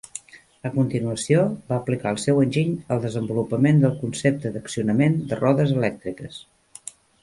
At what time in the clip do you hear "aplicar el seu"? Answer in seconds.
1.81-2.41